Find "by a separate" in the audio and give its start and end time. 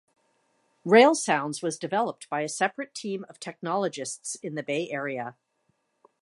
2.27-2.95